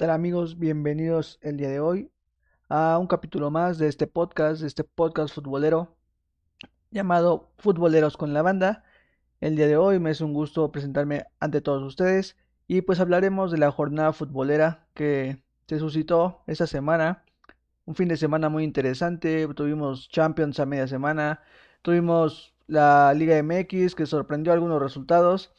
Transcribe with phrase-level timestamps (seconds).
[0.00, 0.58] ¿Qué tal amigos?
[0.58, 2.10] Bienvenidos el día de hoy
[2.70, 5.94] a un capítulo más de este podcast, de este podcast futbolero
[6.90, 8.82] llamado Futboleros con la Banda.
[9.42, 13.50] El día de hoy me es un gusto presentarme ante todos ustedes y pues hablaremos
[13.50, 17.22] de la jornada futbolera que se suscitó esta semana.
[17.84, 21.42] Un fin de semana muy interesante, tuvimos Champions a media semana,
[21.82, 25.52] tuvimos la Liga MX que sorprendió algunos resultados.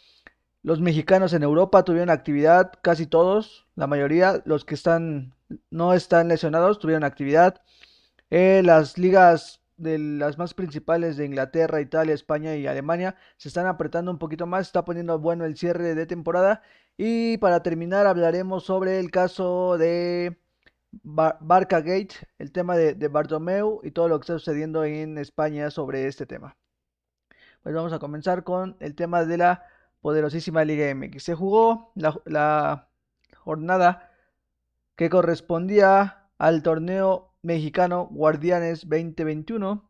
[0.63, 5.33] Los mexicanos en Europa tuvieron actividad, casi todos, la mayoría, los que están
[5.69, 7.61] no están lesionados tuvieron actividad.
[8.29, 13.65] Eh, las ligas de las más principales de Inglaterra, Italia, España y Alemania se están
[13.67, 16.61] apretando un poquito más, está poniendo bueno el cierre de temporada.
[16.97, 20.39] Y para terminar hablaremos sobre el caso de
[21.03, 25.71] Barca Gate, el tema de, de Bartomeu y todo lo que está sucediendo en España
[25.71, 26.57] sobre este tema.
[27.63, 29.65] Pues vamos a comenzar con el tema de la
[30.01, 31.23] poderosísima Liga MX.
[31.23, 32.87] Se jugó la,
[33.37, 34.11] jornada
[34.95, 39.89] que correspondía al torneo mexicano Guardianes 2021.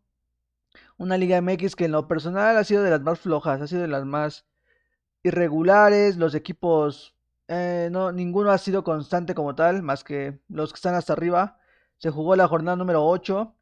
[0.98, 3.82] Una Liga MX que en lo personal ha sido de las más flojas, ha sido
[3.82, 4.46] de las más
[5.24, 6.18] irregulares.
[6.18, 7.16] Los equipos,
[7.48, 11.58] eh, no, ninguno ha sido constante como tal, más que los que están hasta arriba.
[11.98, 13.56] Se jugó la jornada número 8.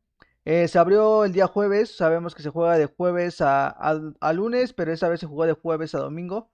[0.51, 4.91] Eh, se abrió el día jueves, sabemos que se juega de jueves a, lunes, pero
[4.91, 6.49] esta vez se jugó de jueves a domingo.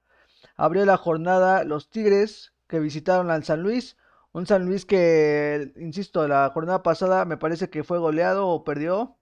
[0.57, 3.95] Abrió la jornada los Tigres que visitaron al San Luis.
[4.33, 9.17] Un San Luis que, insisto, la jornada pasada me parece que fue goleado o perdió.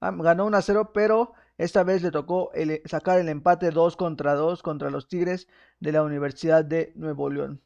[0.00, 2.52] Ah, ganó 1 a 0, pero esta vez le tocó
[2.86, 5.46] sacar el empate 2 contra 2 contra los Tigres
[5.78, 7.60] de la Universidad de Nuevo León.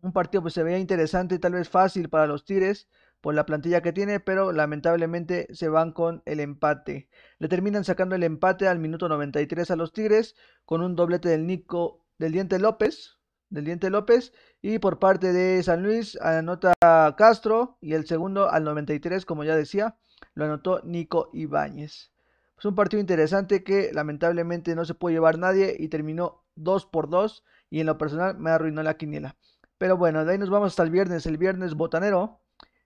[0.00, 2.88] Un partido pues se veía interesante, tal vez fácil para los Tigres
[3.20, 7.08] por la plantilla que tiene, pero lamentablemente se van con el empate.
[7.38, 11.46] Le terminan sacando el empate al minuto 93 a los Tigres con un doblete del
[11.46, 13.18] Nico del Diente López,
[13.50, 16.72] del Diente López y por parte de San Luis anota
[17.16, 19.96] Castro y el segundo al 93, como ya decía,
[20.34, 22.12] lo anotó Nico Ibáñez.
[22.58, 27.08] Es un partido interesante que lamentablemente no se puede llevar nadie y terminó 2 por
[27.08, 29.36] 2 y en lo personal me arruinó la quiniela.
[29.78, 32.40] Pero bueno, de ahí nos vamos hasta el viernes, el viernes botanero.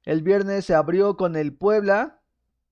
[0.04, 2.20] El viernes se abrió con el Puebla,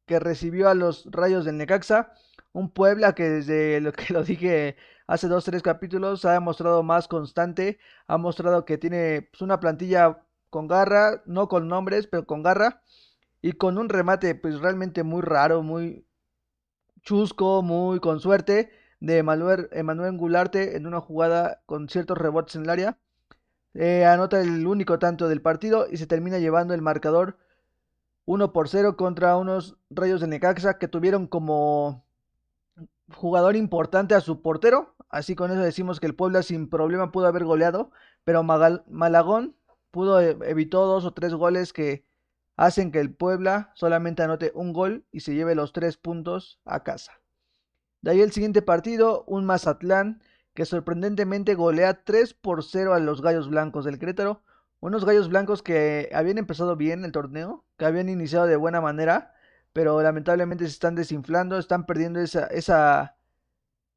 [0.06, 2.12] que recibió a los Rayos del Necaxa.
[2.52, 4.76] Un Puebla que desde lo que lo dije
[5.06, 7.78] hace dos, tres capítulos ha demostrado más constante.
[8.06, 12.82] Ha mostrado que tiene pues, una plantilla con garra, no con nombres, pero con garra.
[13.42, 16.06] Y con un remate pues realmente muy raro, muy
[17.02, 18.70] chusco, muy con suerte
[19.00, 22.98] de Emanuel, Emanuel Gularte en una jugada con ciertos rebotes en el área.
[23.74, 27.38] Eh, anota el único tanto del partido y se termina llevando el marcador
[28.24, 32.04] 1 por 0 contra unos Rayos de Necaxa que tuvieron como
[33.14, 34.94] jugador importante a su portero.
[35.08, 37.90] Así con eso decimos que el Puebla sin problema pudo haber goleado,
[38.24, 39.56] pero Malagón
[39.90, 42.04] pudo e-, evitó dos o tres goles que
[42.56, 46.82] hacen que el Puebla solamente anote un gol y se lleve los tres puntos a
[46.82, 47.12] casa.
[48.02, 50.22] De ahí el siguiente partido, un Mazatlán
[50.54, 54.42] que sorprendentemente golea 3 por 0 a los Gallos Blancos del Querétaro.
[54.80, 59.34] Unos Gallos Blancos que habían empezado bien el torneo, que habían iniciado de buena manera,
[59.72, 63.16] pero lamentablemente se están desinflando, están perdiendo esa, esa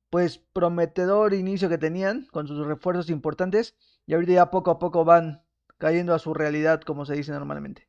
[0.09, 3.75] pues prometedor inicio que tenían con sus refuerzos importantes
[4.05, 5.41] y ahorita ya poco a poco van
[5.79, 7.87] cayendo a su realidad como se dice normalmente.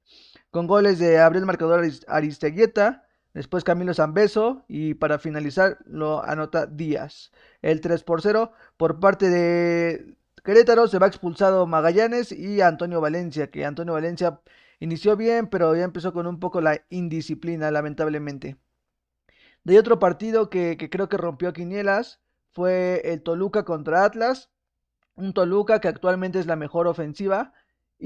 [0.50, 3.03] Con goles de Abril Marcador Aristeguieta,
[3.34, 7.32] Después Camilo Zambeso y para finalizar lo anota Díaz.
[7.62, 13.50] El 3 por 0 por parte de Querétaro se va expulsado Magallanes y Antonio Valencia,
[13.50, 14.40] que Antonio Valencia
[14.78, 18.56] inició bien, pero ya empezó con un poco la indisciplina, lamentablemente.
[19.64, 22.20] De otro partido que, que creo que rompió Quinielas
[22.52, 24.50] fue el Toluca contra Atlas.
[25.16, 27.52] Un Toluca que actualmente es la mejor ofensiva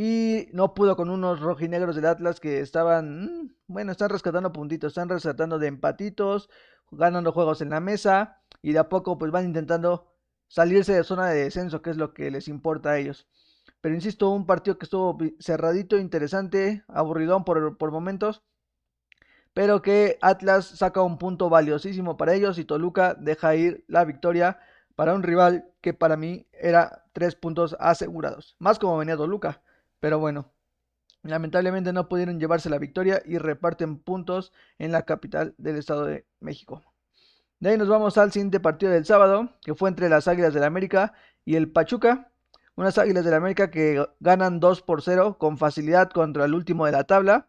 [0.01, 4.93] y no pudo con unos rojinegros del Atlas que estaban, mm, bueno, están rescatando puntitos,
[4.93, 6.49] están rescatando de empatitos,
[6.93, 10.07] ganando juegos en la mesa y de a poco pues van intentando
[10.47, 13.27] salirse de zona de descenso, que es lo que les importa a ellos.
[13.81, 18.45] Pero insisto, un partido que estuvo cerradito, interesante, aburridón por, por momentos,
[19.53, 24.61] pero que Atlas saca un punto valiosísimo para ellos y Toluca deja ir la victoria
[24.95, 29.61] para un rival que para mí era tres puntos asegurados, más como venía Toluca.
[30.01, 30.53] Pero bueno,
[31.23, 36.27] lamentablemente no pudieron llevarse la victoria y reparten puntos en la capital del Estado de
[36.41, 36.83] México.
[37.61, 40.61] De ahí nos vamos al siguiente partido del sábado, que fue entre las Águilas del
[40.61, 41.15] la América
[41.45, 42.31] y el Pachuca.
[42.77, 46.93] Unas Águilas del América que ganan 2 por 0 con facilidad contra el último de
[46.93, 47.49] la tabla.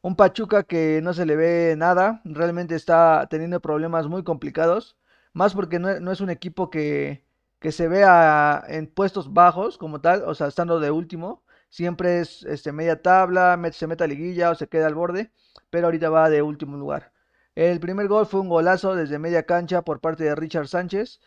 [0.00, 4.96] Un Pachuca que no se le ve nada, realmente está teniendo problemas muy complicados.
[5.34, 7.26] Más porque no, no es un equipo que,
[7.58, 11.43] que se vea en puestos bajos como tal, o sea, estando de último
[11.74, 15.32] siempre es este, media tabla, se mete a liguilla o se queda al borde,
[15.70, 17.12] pero ahorita va de último lugar.
[17.56, 21.20] El primer gol fue un golazo desde media cancha por parte de Richard Sánchez,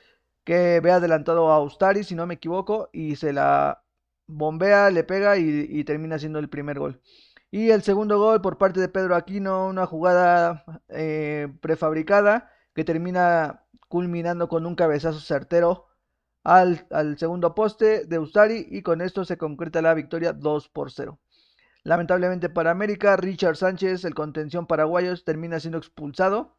[0.46, 3.84] que ve adelantado a Ustari, si no me equivoco, y se la
[4.28, 7.02] bombea, le pega y, termina siendo el primer gol.
[7.52, 13.66] Y el segundo gol por parte de Pedro Aquino, una jugada eh, prefabricada que termina
[13.90, 15.87] culminando con un cabezazo certero
[16.44, 20.92] al, al, segundo poste de Ustari y con esto se concreta la victoria 2 por
[20.92, 21.20] 0.
[21.84, 26.58] Lamentablemente para América, Richard Sánchez, el contención paraguayo, termina siendo expulsado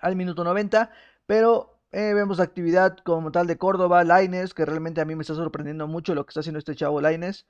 [0.00, 0.90] al minuto 90,
[1.26, 5.34] pero eh, vemos actividad como tal de Córdoba, Laines, que realmente a mí me está
[5.34, 7.46] sorprendiendo mucho lo que está haciendo este chavo Laines.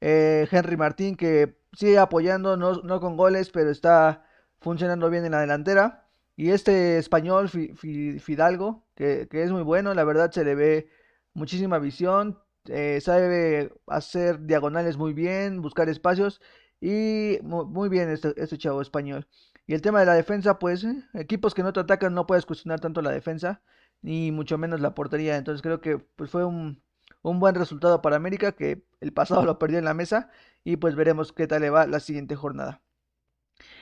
[0.00, 4.24] Eh, Henry Martín, que sigue apoyando, no, con goles, pero está
[4.60, 6.06] funcionando bien en la delantera.
[6.36, 10.88] Y este español, Fidalgo, que, es muy bueno, la verdad se le ve
[11.34, 16.40] muchísima visión, eh, sabe hacer diagonales muy bien, buscar espacios
[16.80, 19.26] y muy, bien este, este, chavo español.
[19.66, 22.46] Y el tema de la defensa, pues eh, equipos que no te atacan no puedes
[22.46, 23.62] cuestionar tanto la defensa,
[24.02, 25.36] ni mucho menos la portería.
[25.36, 26.82] Entonces creo que pues, fue un,
[27.22, 30.30] un buen resultado para América, que el pasado lo perdió en la mesa
[30.64, 32.82] y pues veremos qué tal le va la siguiente jornada.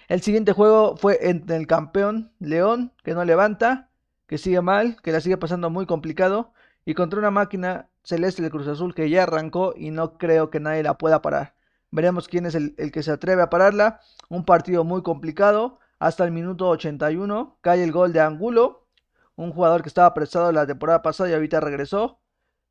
[0.09, 3.91] El siguiente juego fue entre el campeón León, que no levanta,
[4.27, 6.53] que sigue mal, que la sigue pasando muy complicado,
[6.85, 10.61] y contra una máquina celeste del Cruz Azul que ya arrancó y no creo que
[10.61, 11.55] nadie la pueda parar.
[11.91, 14.01] Veremos quién es el, que se atreve a pararla.
[14.29, 15.79] Un partido muy complicado.
[15.99, 18.89] Hasta el minuto 81 cae el gol de Angulo,
[19.37, 22.19] un jugador que estaba prestado la temporada pasada y ahorita regresó.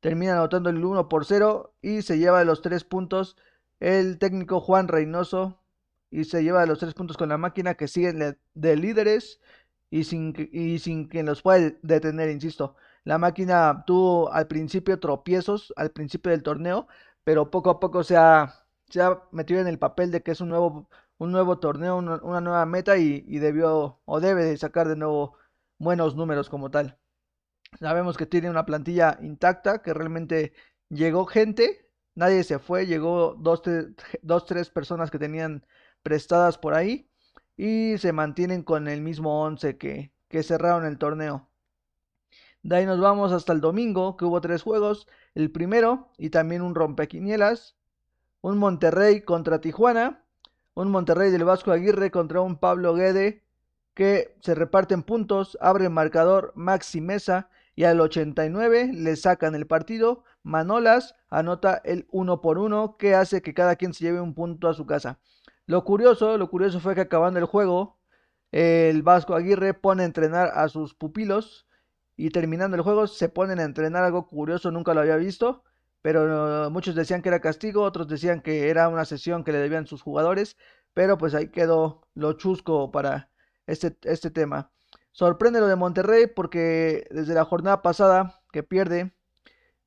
[0.00, 3.36] Termina anotando el 1 por 0 y se lleva los 3 puntos
[3.80, 5.58] el técnico Juan Reynoso
[6.10, 9.40] y se lleva los 3 puntos con la máquina que sigue de líderes
[9.88, 12.76] y sin, y sin quien los pueda detener, insisto.
[13.04, 16.86] La máquina tuvo al principio tropiezos, al principio del torneo,
[17.24, 20.40] pero poco a poco se ha, se ha metido en el papel de que es
[20.40, 20.88] un nuevo,
[21.18, 25.36] un nuevo torneo, una, nueva meta y, debió o debe de sacar de nuevo
[25.78, 26.98] buenos números como tal.
[27.80, 30.52] Sabemos que tiene una plantilla intacta, que realmente
[30.88, 33.62] llegó gente, nadie se fue, llegó dos,
[34.22, 35.66] dos tres personas que tenían
[36.02, 37.10] prestadas por ahí
[37.56, 41.51] y se mantienen con el mismo 11 que, que cerraron el torneo.
[42.62, 45.08] De ahí nos vamos hasta el domingo, que hubo tres juegos.
[45.34, 47.76] El primero, y también un rompequinielas.
[48.40, 50.22] Un Monterrey contra Tijuana.
[50.74, 53.42] Un Monterrey del Vasco Aguirre contra un Pablo Guede.
[53.94, 55.58] Que se reparten puntos.
[55.60, 57.50] Abre el marcador Maxi Mesa.
[57.74, 60.22] Y al 89 le sacan el partido.
[60.44, 62.96] Manolas anota el 1 por 1.
[62.96, 65.18] Que hace que cada quien se lleve un punto a su casa.
[65.66, 67.96] Lo curioso, lo curioso fue que acabando el juego,
[68.52, 71.66] el Vasco Aguirre pone a entrenar a sus pupilos
[72.16, 75.64] y terminando el juego se ponen a entrenar algo curioso, nunca lo había visto,
[76.02, 79.86] pero muchos decían que era castigo, otros decían que era una sesión que le debían
[79.86, 80.56] sus jugadores,
[80.94, 83.30] pero pues ahí quedó lo chusco para
[83.66, 84.70] este, este tema.
[85.12, 89.12] Sorprende lo de Monterrey porque desde la jornada pasada que pierde,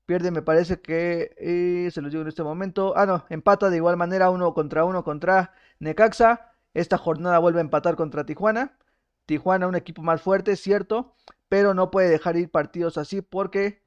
[0.05, 3.77] pierde me parece que, eh, se los digo en este momento, ah no, empata de
[3.77, 8.77] igual manera uno contra uno contra Necaxa, esta jornada vuelve a empatar contra Tijuana,
[9.25, 11.15] Tijuana un equipo más fuerte, cierto,
[11.49, 13.81] pero no puede dejar ir partidos así porque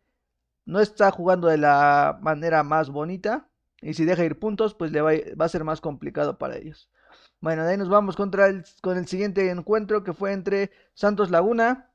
[0.65, 3.49] no está jugando de la manera más bonita
[3.81, 5.13] y si deja ir puntos pues le va,
[5.45, 6.91] a ser más complicado para ellos.
[7.41, 11.31] Bueno, de ahí nos vamos contra el, con el siguiente encuentro que fue entre Santos
[11.31, 11.91] Laguna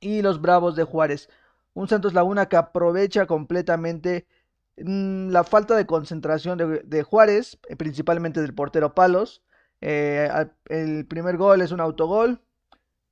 [0.00, 1.28] y los Bravos de Juárez.
[1.74, 4.26] Un Santos Laguna que aprovecha completamente
[4.76, 9.42] mm, la falta de concentración de, Juárez, eh, principalmente del portero Palos.
[9.80, 10.28] Eh,
[10.66, 12.40] el primer gol es un autogol,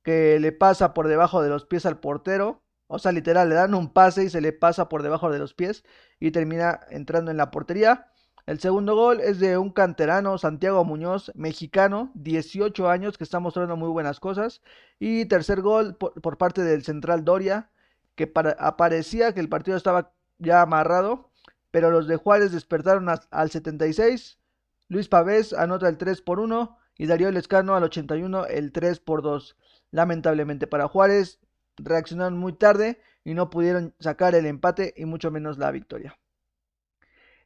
[0.03, 2.63] que le pasa por debajo de los pies al portero.
[2.87, 5.53] O sea, literal, le dan un pase y se le pasa por debajo de los
[5.53, 5.83] pies
[6.19, 8.11] y termina entrando en la portería.
[8.45, 13.77] El segundo gol es de un canterano, Santiago Muñoz, mexicano, 18 años, que está mostrando
[13.77, 14.61] muy buenas cosas.
[14.99, 17.69] Y tercer gol por, parte del central Doria,
[18.15, 21.29] que para, aparecía que el partido estaba ya amarrado,
[21.69, 24.39] pero los de Juárez despertaron al 76.
[24.89, 29.21] Luis Pavés anota el 3 por 1 y Darío Lescano al 81 el 3 por
[29.21, 29.55] 2.
[29.91, 31.39] Lamentablemente para Juárez,
[31.77, 36.17] reaccionaron muy tarde y no pudieron sacar el empate y mucho menos la victoria.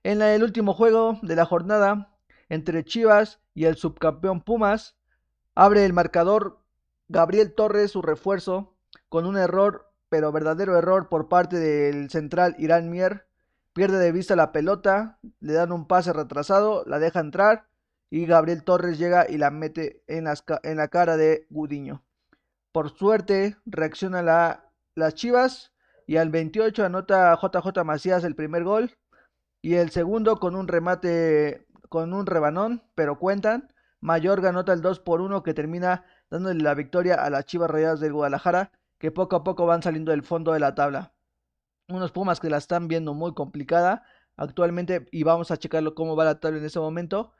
[0.03, 2.15] En el último juego de la jornada,
[2.49, 4.95] entre Chivas y el subcampeón Pumas,
[5.55, 6.61] abre el marcador
[7.07, 8.75] Gabriel Torres su refuerzo
[9.09, 13.27] con un error, pero verdadero error por parte del central Irán Mier.
[13.73, 17.67] Pierde de vista la pelota, le dan un pase retrasado, la deja entrar
[18.09, 20.27] y Gabriel Torres llega y la mete en,
[20.63, 22.04] en la cara de Gudiño.
[22.75, 25.71] Por suerte reacciona la, las Chivas
[26.07, 28.97] y al 28 anota JJ Macías el primer gol
[29.61, 33.73] y el segundo con un remate con un rebanón, pero cuentan.
[34.01, 38.01] Mayor anota el 2 por 1 que termina dándole la victoria a las Chivas Rayadas
[38.01, 41.13] del Guadalajara, que poco a poco van saliendo del fondo de la tabla.
[41.87, 44.03] Unos Pumas que la están viendo muy complicada
[44.35, 47.31] actualmente y vamos a checarlo cómo va la tabla en ese momento.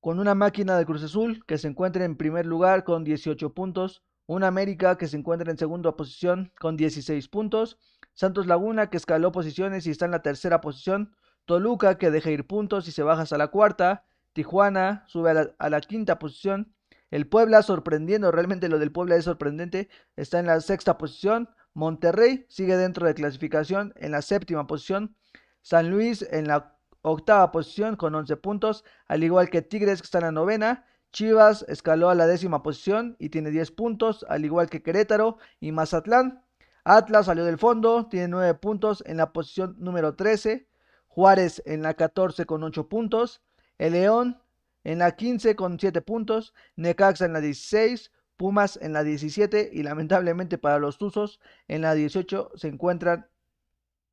[0.00, 4.02] Con una máquina de Cruz Azul que se encuentra en primer lugar con 18 puntos,
[4.26, 7.78] una América que se encuentra en segunda posición con 16 puntos,
[8.14, 11.14] Santos Laguna que escaló posiciones y está en la tercera posición,
[11.44, 15.54] Toluca que deja ir puntos y se baja hasta la cuarta, Tijuana sube a la,
[15.58, 16.74] a la quinta posición,
[17.10, 22.46] el Puebla sorprendiendo, realmente lo del Puebla es sorprendente, está en la sexta posición, Monterrey
[22.48, 25.14] sigue dentro de clasificación en la séptima posición,
[25.62, 30.18] San Luis en la octava posición con 11 puntos, al igual que Tigres que está
[30.18, 30.84] en la novena.
[31.12, 35.72] Chivas escaló a la décima posición y tiene 10 puntos, al igual que Querétaro y
[35.72, 36.42] Mazatlán.
[36.84, 40.68] Atlas salió del fondo, tiene 9 puntos en la posición número 13.
[41.08, 43.42] Juárez en la 14 con 8 puntos.
[43.78, 44.40] El León
[44.84, 46.54] en la 15 con 7 puntos.
[46.76, 48.12] Necaxa en la 16.
[48.36, 53.26] Pumas en la 17 y lamentablemente para los Tuzos en la 18 se encuentran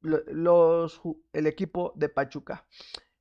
[0.02, 1.02] los,
[1.34, 2.66] el equipo de Pachuca.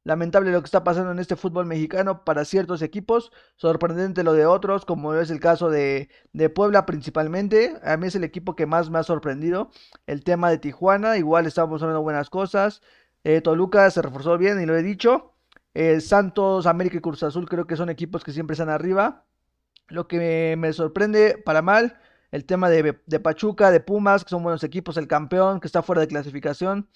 [0.04, 4.46] Lamentable lo que está pasando en este fútbol mexicano para ciertos equipos, sorprendente lo de
[4.46, 7.76] otros, como es el caso de, de, Puebla principalmente.
[7.84, 9.70] A mí es el equipo que más me ha sorprendido.
[10.06, 12.82] El tema de Tijuana, igual estamos hablando buenas cosas.
[13.24, 15.34] Eh, Toluca se reforzó bien y lo he dicho.
[15.74, 19.24] Eh, Santos, América y Cruz Azul creo que son equipos que siempre están arriba.
[19.88, 21.98] Lo que me sorprende para mal
[22.32, 26.00] el tema de, Pachuca, de Pumas, que son buenos equipos, el campeón que está fuera
[26.00, 26.88] de clasificación.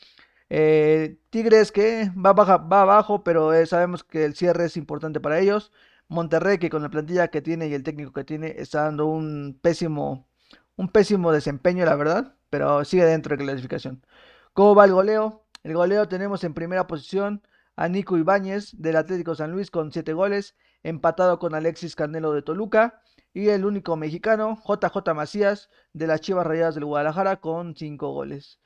[0.49, 5.21] Eh, Tigres que va, baja, va abajo, pero eh, sabemos que el cierre es importante
[5.21, 5.73] para ellos.
[6.09, 9.59] Monterrey que con la plantilla que tiene y el técnico que tiene está dando un
[9.61, 10.29] pésimo,
[10.77, 14.05] un pésimo desempeño, la verdad, pero sigue dentro de clasificación.
[14.53, 15.45] ¿Cómo va el goleo?
[15.65, 17.43] El goleo tenemos en primera posición
[17.77, 22.43] a Nico Ibáñez del Atlético San Luis con 7 goles, empatado con Alexis Canelo de
[22.43, 23.01] Toluca
[23.35, 28.61] y el único mexicano, JJ Macías, de las Chivas Rayadas del Guadalajara, con 5 goles.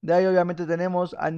[0.00, 1.28] De ahí obviamente tenemos a,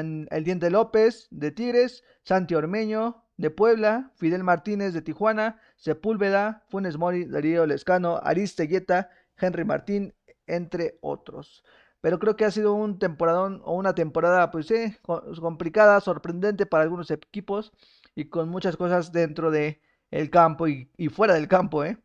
[0.00, 6.98] El Diente López, de Tigres, Santi Ormeño, de Puebla, Fidel Martínez, de Tijuana, Sepúlveda, Funes
[6.98, 10.14] Mori, Darío Lescano, Aristegueta, Henry Martín,
[10.46, 11.64] entre otros.
[12.00, 14.96] Pero creo que ha sido un temporadón o una temporada, pues sí,
[15.40, 17.72] complicada, sorprendente para algunos equipos
[18.14, 19.80] y con muchas cosas dentro de
[20.10, 21.98] el campo y, fuera del campo, ¿eh?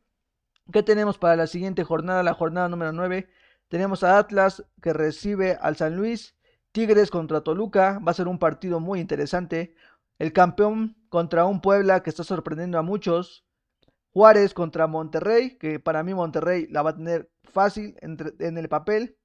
[0.71, 2.23] ¿Qué tenemos para la siguiente jornada?
[2.23, 3.29] La jornada número 9.
[3.69, 6.35] Tenemos a Atlas que recibe al San Luis.
[6.71, 7.99] Tigres contra Toluca.
[7.99, 9.75] Va a ser un partido muy interesante.
[10.17, 13.45] El campeón contra un Puebla que está sorprendiendo a muchos.
[14.11, 19.19] Juárez contra Monterrey, que para mí Monterrey la va a tener fácil en el papel.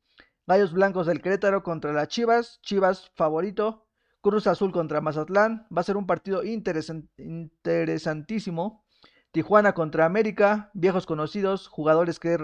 [0.46, 2.60] Gallos Blancos del Querétaro contra las Chivas.
[2.60, 3.86] Chivas favorito.
[4.20, 5.66] Cruz Azul contra Mazatlán.
[5.74, 8.83] Va a ser un partido interesantísimo.
[9.34, 12.38] Tijuana contra América, viejos conocidos, jugadores que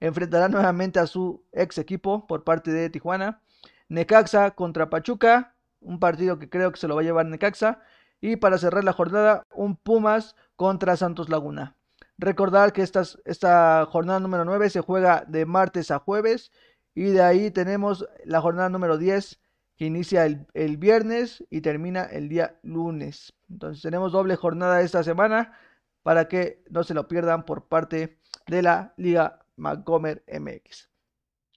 [0.00, 3.40] enfrentarán nuevamente a su ex equipo por parte de Tijuana.
[3.88, 7.78] Necaxa contra Pachuca, un partido que creo que se lo va a llevar Necaxa.
[8.20, 11.76] Y para cerrar la jornada, un Pumas contra Santos Laguna.
[12.18, 16.50] Recordar que esta jornada número 9 se juega de martes a jueves.
[16.92, 19.38] Y de ahí tenemos la jornada número 10
[19.80, 23.32] que inicia el, viernes y termina el día lunes.
[23.48, 25.58] Entonces tenemos doble jornada esta semana
[26.02, 30.90] para que no se lo pierdan por parte de la Liga Macomer MX.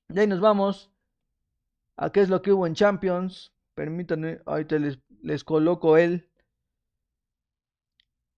[0.08, 0.90] Y ahí nos vamos
[1.98, 3.52] a qué es lo que hubo en Champions.
[3.76, 6.30] Permítanme, ahorita les, les coloco el.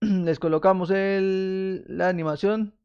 [0.00, 2.76] Les colocamos el, la animación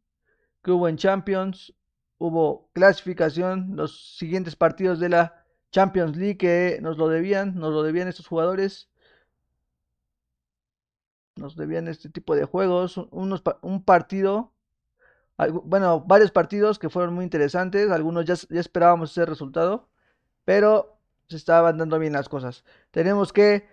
[0.61, 1.73] que hubo en Champions.
[2.19, 3.75] Hubo clasificación.
[3.75, 5.40] Los siguientes partidos de la
[5.71, 8.89] Champions League que nos lo debían, nos lo debían estos jugadores.
[11.35, 14.53] Nos debían este tipo de juegos, unos, un partido,
[15.63, 19.89] bueno, varios partidos que fueron muy interesantes, algunos ya, ya esperábamos ese resultado,
[20.45, 22.63] pero se estaban dando bien las cosas.
[22.91, 23.65] Tenemos que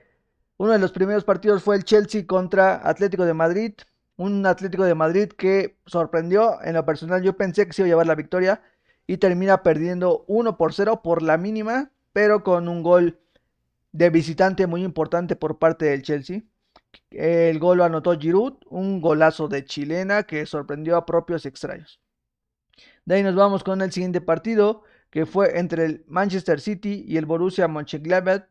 [0.57, 3.75] uno de los primeros partidos fue el Chelsea contra Atlético de Madrid,
[4.17, 7.91] un Atlético de Madrid que sorprendió, en lo personal yo pensé que se iba a
[7.91, 8.63] llevar la victoria,
[9.09, 13.19] y termina perdiendo 1 por 0 por la mínima, pero con un gol
[13.91, 16.43] de visitante muy importante por parte del Chelsea.
[17.11, 22.01] El gol lo anotó Giroud, un golazo de chilena que sorprendió a propios extraños.
[23.07, 27.17] De ahí nos vamos con el siguiente partido, que fue entre el Manchester City y
[27.17, 28.45] el Borussia Mönchengladbach.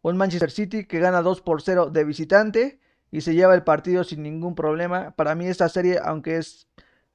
[0.00, 2.78] Un Manchester City que gana 2 por 0 de visitante
[3.10, 5.10] y se lleva el partido sin ningún problema.
[5.16, 6.68] Para mí esta serie, aunque es,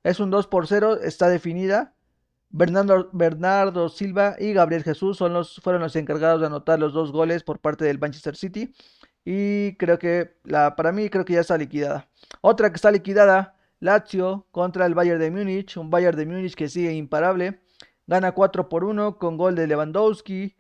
[0.04, 1.94] es un 2 por 0, está definida.
[2.52, 7.44] Bernardo, Silva y Gabriel Jesús son los, fueron los encargados de anotar los dos goles
[7.44, 8.74] por parte del Manchester City.
[9.24, 12.10] Y creo que la, para mí creo que ya está liquidada.
[12.42, 15.78] Otra que está liquidada, Lazio contra el Bayern de Múnich.
[15.78, 17.62] Un Bayern de Múnich que sigue imparable.
[18.08, 20.56] Gana 4 por 1 con gol de Lewandowski.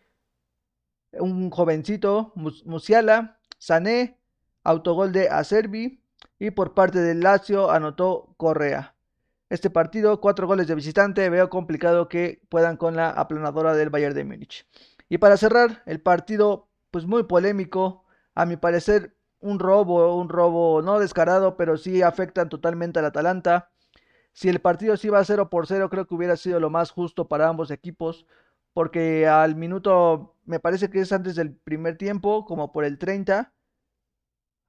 [1.13, 4.19] Un jovencito, Musiala, Sané,
[4.63, 6.03] autogol de Acerbi.
[6.37, 8.95] Y por parte del Lazio anotó Correa.
[9.49, 14.13] Este partido, cuatro goles de visitante, veo complicado que puedan con la aplanadora del Bayern
[14.13, 14.67] de Múnich.
[15.09, 20.83] Y para cerrar, el partido, pues muy polémico, a mi parecer un robo, un robo
[20.83, 23.71] no descarado, pero sí afectan totalmente al Atalanta.
[24.33, 26.91] Si el partido se iba a 0 por 0, creo que hubiera sido lo más
[26.91, 28.27] justo para ambos equipos,
[28.73, 33.51] porque al minuto, me parece que es antes del primer tiempo, como por el 30,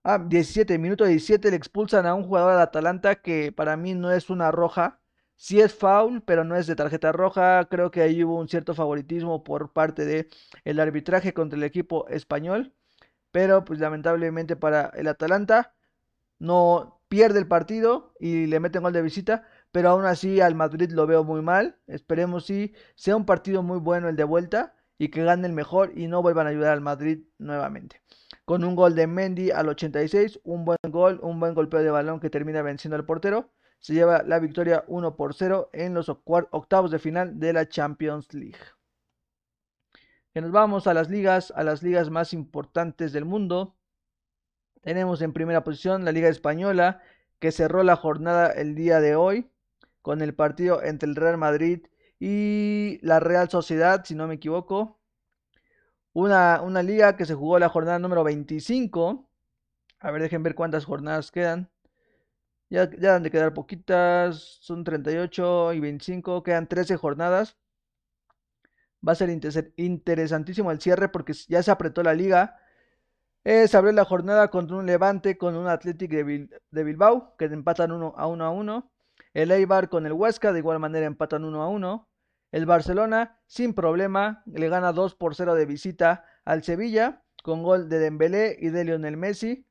[0.03, 4.11] Ah, 17, minuto 17 le expulsan a un jugador de Atalanta que para mí no
[4.13, 5.01] es una roja.
[5.37, 7.67] Sí es foul, pero no es de tarjeta roja.
[7.71, 10.29] Creo que ahí hubo un cierto favoritismo por parte del
[10.65, 12.75] el arbitraje contra el equipo español.
[13.31, 15.75] Pero pues lamentablemente para el Atalanta
[16.39, 19.47] no pierde el partido y le meten gol de visita.
[19.73, 21.79] Pero aún así al Madrid lo veo muy mal.
[21.87, 25.93] Esperemos si sea un partido muy bueno el de vuelta y que gane el mejor
[25.97, 28.03] y no vuelvan a ayudar al Madrid nuevamente
[28.51, 32.19] con un gol de Mendy al 86, un buen gol, un buen golpeo de balón
[32.19, 33.53] que termina venciendo al portero.
[33.79, 38.35] Se lleva la victoria 1 por 0 en los octavos de final de la Champions
[38.35, 38.59] League.
[40.35, 43.77] Que nos vamos a las ligas, a las ligas más importantes del mundo.
[44.81, 47.03] Tenemos en primera posición la Liga Española,
[47.39, 49.49] que cerró la jornada el día de hoy
[50.03, 51.87] con el partido entre el Real Madrid
[52.19, 55.00] y la Real Sociedad, si no me equivoco.
[56.13, 59.29] Una, una liga que se jugó la jornada número 25.
[60.01, 61.71] A ver, dejen ver cuántas jornadas quedan.
[62.71, 64.59] Ya, ya han de quedar poquitas.
[64.63, 66.43] Son 38 y 25.
[66.43, 67.57] Quedan 13 jornadas.
[69.07, 69.31] Va a ser
[69.77, 72.59] interesantísimo el cierre porque ya se apretó la liga.
[73.45, 77.47] Eh, se abrió la jornada contra un Levante con un Athletic de, de Bilbao que
[77.47, 78.93] empatan 1 a 1 a 1.
[79.35, 82.10] El Eibar con el Huesca de igual manera empatan 1 a 1.
[82.53, 87.89] El Barcelona, sin problema, le gana 2 por 0 de visita al Sevilla, con gol
[87.89, 89.67] de Dembélé y de Lionel Messi.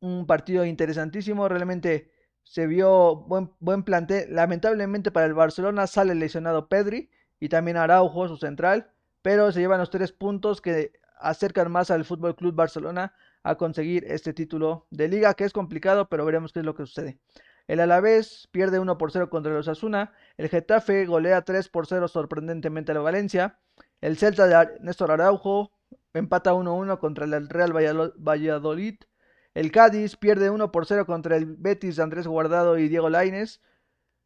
[0.00, 2.12] Un partido interesantísimo, realmente
[2.44, 4.32] se vio buen, buen plantel.
[4.34, 8.90] Lamentablemente para el Barcelona sale lesionado Pedri y también Araujo, su central,
[9.22, 14.04] pero se llevan los tres puntos que acercan más al Fútbol Club Barcelona a conseguir
[14.06, 17.18] este título de liga, que es complicado, pero veremos qué es lo que sucede.
[17.66, 20.12] El Alavés pierde 1 por 0 contra los Asuna.
[20.36, 23.58] El Getafe golea 3 por 0 sorprendentemente a la Valencia.
[24.00, 25.72] El Celta de Néstor Araujo
[26.14, 28.96] empata 1-1 contra el Real Valladolid.
[29.54, 33.60] El Cádiz pierde 1 por 0 contra el Betis Andrés Guardado y Diego Laines.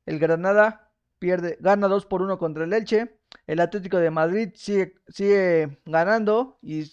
[0.05, 3.17] El Granada pierde, gana 2 por 1 contra el Elche.
[3.47, 6.91] El Atlético de Madrid sigue, sigue ganando y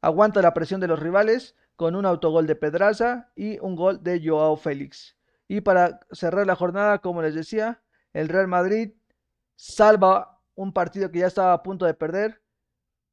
[0.00, 4.20] aguanta la presión de los rivales con un autogol de Pedraza y un gol de
[4.24, 5.13] Joao Félix.
[5.48, 8.92] Y para cerrar la jornada, como les decía, el Real Madrid
[9.56, 12.42] salva un partido que ya estaba a punto de perder.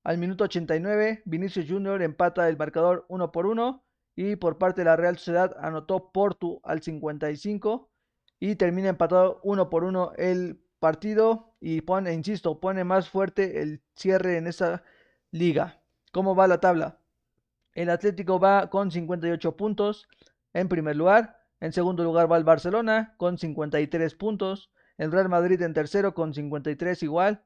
[0.04, 3.84] Al minuto 89, Vinicius Junior empata el marcador 1 por 1
[4.16, 7.90] y por parte de la Real Sociedad anotó Portu al 55
[8.40, 13.84] y termina empatado 1 por 1 el partido y pone, insisto, pone más fuerte el
[13.96, 14.84] cierre en esa
[15.32, 15.82] liga.
[16.12, 17.00] ¿Cómo va la tabla?
[17.74, 20.08] El Atlético va con 58 puntos
[20.54, 21.41] en primer lugar.
[21.62, 24.72] En segundo lugar va el Barcelona con 53 puntos.
[24.98, 27.46] El Real Madrid en tercero con 53 igual.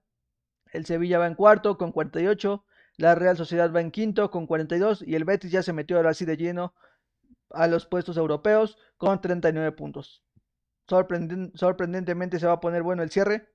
[0.72, 2.66] El Sevilla va en cuarto con 48.
[2.98, 5.04] La Real Sociedad va en quinto con 42.
[5.06, 6.74] Y el Betis ya se metió ahora sí de lleno
[7.52, 10.24] a los puestos europeos con 39 puntos.
[10.88, 13.50] sorprendentemente se va a poner bueno el cierre.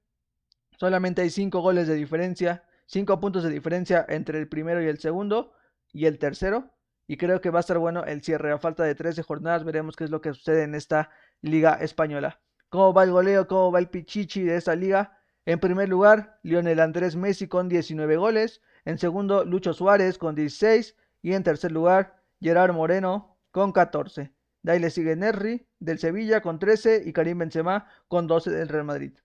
[0.79, 2.65] Solamente hay 5 goles de diferencia.
[2.85, 5.55] 5 puntos de diferencia entre el primero y el segundo.
[5.91, 6.71] Y el tercero.
[7.11, 8.53] Y creo que va a estar bueno el cierre.
[8.53, 11.11] A falta de 13 jornadas veremos qué es lo que sucede en esta
[11.43, 12.41] liga española.
[12.69, 13.49] ¿Cómo va el goleo?
[13.49, 15.19] ¿Cómo va el pichichi de esta liga?
[15.45, 18.63] En primer lugar, Lionel Andrés Messi con 19 goles.
[18.85, 20.95] En segundo, Lucho Suárez con 16.
[21.21, 24.33] Y en tercer lugar, Gerard Moreno con 14.
[24.63, 28.69] De ahí le sigue Nerri del Sevilla con 13 y Karim Benzema con 12 del
[28.69, 29.19] Real Madrid.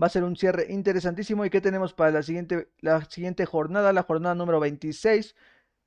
[0.00, 1.44] Va a ser un cierre interesantísimo.
[1.44, 3.92] ¿Y qué tenemos para la siguiente, la siguiente jornada?
[3.92, 5.34] La jornada número 26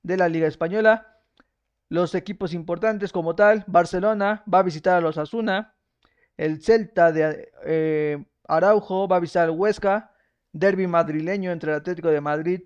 [0.04, 1.15] de la Liga Española
[1.96, 3.64] los equipos importantes como tal.
[3.68, 5.76] Barcelona va a visitar a los Asuna.
[6.38, 10.12] El Celta de eh, Araujo va a visitar al Huesca.
[10.52, 12.62] Derby madrileño entre el Atlético de Madrid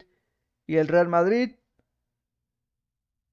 [0.68, 1.56] y el Real Madrid.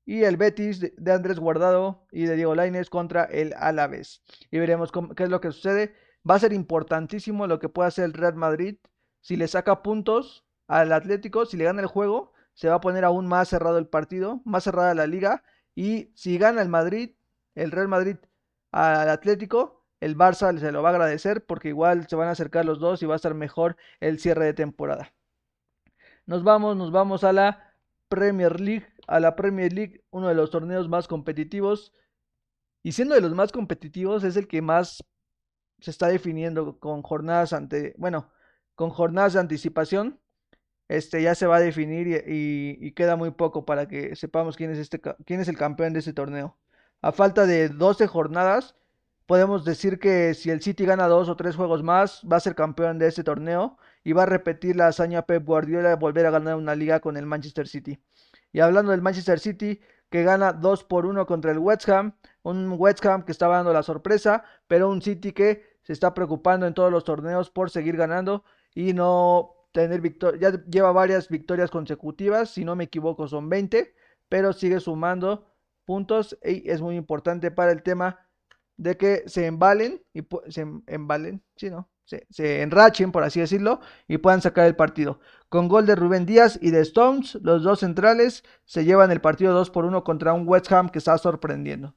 [0.05, 4.23] Y el Betis de Andrés Guardado y de Diego Lainez contra el Alavés.
[4.51, 5.95] Y veremos qué es lo que sucede.
[6.29, 8.77] Va a ser importantísimo lo que pueda hacer el Real Madrid.
[9.21, 13.05] Si le saca puntos al Atlético, si le gana el juego, se va a poner
[13.05, 15.43] aún más cerrado el partido, más cerrada la liga.
[15.77, 17.11] Y si gana el Madrid,
[17.55, 18.17] el Real Madrid
[18.73, 22.65] al Atlético, el Barça se lo va a agradecer porque igual se van a acercar
[22.65, 25.13] los dos y va a estar mejor el cierre de temporada.
[26.25, 27.75] Nos vamos, nos vamos a la
[28.09, 31.93] Premier League, a la Premier League, uno de los torneos más competitivos.
[32.83, 35.05] Y siendo de los más competitivos, es el que más
[35.81, 38.31] se está definiendo con jornadas ante, bueno,
[38.75, 40.21] con jornadas de anticipación.
[40.89, 44.79] Este ya se va a definir y, queda muy poco para que sepamos quién es,
[44.79, 46.57] este, quién es el campeón de este torneo.
[47.03, 48.77] A falta de 12 jornadas,
[49.27, 52.55] podemos decir que si el City gana dos o tres juegos más, va a ser
[52.55, 56.31] campeón de este torneo y va a repetir la hazaña Pep Guardiola de volver a
[56.31, 58.01] ganar una liga con el Manchester City.
[58.53, 62.77] Y hablando del Manchester City, que gana 2 por 1 contra el West Ham, un
[62.79, 66.75] West Ham que estaba dando la sorpresa, pero un City que se está preocupando en
[66.75, 68.45] todos los torneos por seguir ganando
[68.75, 70.51] y no tener victoria.
[70.51, 73.95] Ya lleva varias victorias consecutivas, si no me equivoco son 20,
[74.29, 75.53] pero sigue sumando
[75.85, 78.27] puntos y es muy importante para el tema
[78.79, 81.91] de que se embalen y se embalen, sí, ¿no?
[82.05, 85.21] Se, enrachen, por así decirlo, y puedan sacar el partido.
[85.49, 89.53] Con gol de Rubén Díaz y de Stones, los dos centrales se llevan el partido
[89.53, 91.97] 2 por 1 contra un West Ham que está sorprendiendo.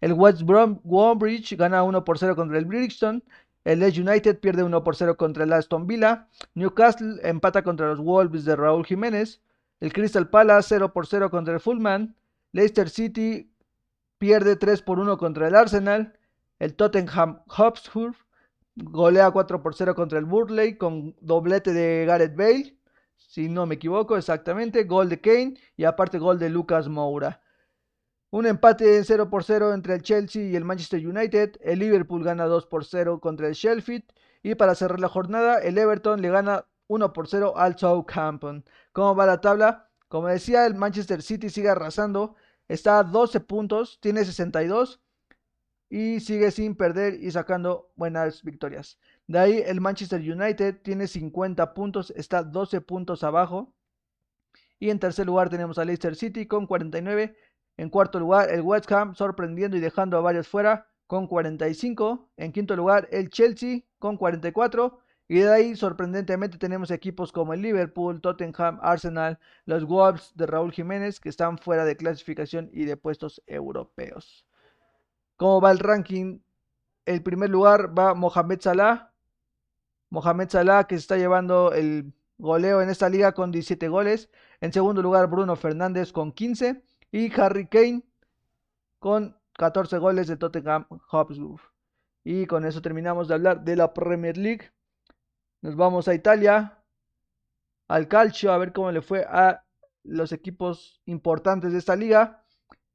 [0.00, 3.24] El West Bromwich gana 1 por 0 contra el Brixton.
[3.66, 6.28] El Leeds United pierde 1 por 0 contra el Aston Villa.
[6.54, 9.42] Newcastle empata contra los Wolves de Raúl Jiménez.
[9.80, 12.14] El Crystal Palace 0 por 0 contra el Fulham.
[12.52, 13.50] Leicester City
[14.18, 16.16] pierde 3 por 1 contra el Arsenal.
[16.60, 18.14] El Tottenham Hotspur
[18.76, 22.78] golea 4 por 0 contra el Burley con doblete de Gareth Bale.
[23.16, 24.84] Si no me equivoco, exactamente.
[24.84, 27.40] Gol de Kane y aparte gol de Lucas Moura.
[28.30, 31.56] Un empate 0 por 0 entre el Chelsea y el Manchester United.
[31.60, 34.04] El Liverpool gana 2 por 0 contra el Sheffield.
[34.42, 38.64] Y para cerrar la jornada, el Everton le gana 1 por 0 al Southampton.
[38.92, 39.88] ¿Cómo va la tabla?
[40.08, 42.36] Como decía, el Manchester City sigue arrasando
[42.68, 45.00] Está a 12 puntos, tiene 62
[45.88, 48.98] y sigue sin perder y sacando buenas victorias.
[49.28, 53.72] De ahí el Manchester United tiene 50 puntos, está 12 puntos abajo.
[54.78, 57.36] Y en tercer lugar tenemos a Leicester City con 49.
[57.76, 62.30] En cuarto lugar el West Ham sorprendiendo y dejando a varios fuera con 45.
[62.36, 64.98] En quinto lugar el Chelsea con 44.
[65.28, 70.70] Y de ahí, sorprendentemente, tenemos equipos como el Liverpool, Tottenham, Arsenal, los Wolves de Raúl
[70.70, 74.46] Jiménez, que están fuera de clasificación y de puestos europeos.
[75.36, 76.38] ¿Cómo va el ranking?
[77.04, 79.12] El primer lugar va Mohamed Salah.
[80.10, 84.30] Mohamed Salah que se está llevando el goleo en esta liga con 17 goles.
[84.60, 86.82] En segundo lugar Bruno Fernández con 15.
[87.16, 88.02] Y Harry Kane
[88.98, 91.62] con 14 goles de Tottenham Hotspur.
[92.22, 94.70] Y con eso terminamos de hablar de la Premier League.
[95.62, 96.84] Nos vamos a Italia,
[97.88, 99.64] al calcio, a ver cómo le fue a
[100.02, 102.44] los equipos importantes de esta liga.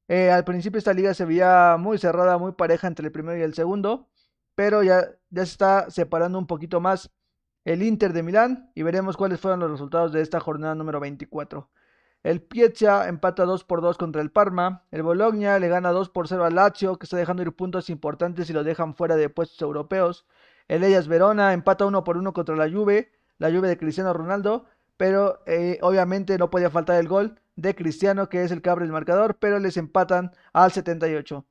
[0.08, 3.42] Eh, al principio esta liga se veía muy cerrada, muy pareja entre el primero y
[3.42, 4.08] el segundo,
[4.54, 7.10] pero ya, ya se está separando un poquito más
[7.66, 11.72] el Inter de Milán y veremos cuáles fueron los resultados de esta jornada número 24.
[12.24, 14.86] El Piezza empata 2 por 2 contra el Parma.
[14.92, 18.50] El Bologna le gana 2 por 0 al Lazio, que está dejando ir puntos importantes
[18.50, 20.26] y lo dejan fuera de puestos europeos.
[20.68, 24.66] El Ellas Verona empata uno por uno contra la Juve, la Juve de Cristiano Ronaldo,
[24.98, 28.86] pero eh, obviamente no podía faltar el gol de Cristiano, que es el que abre
[28.86, 31.44] el marcador, pero les empatan al 78.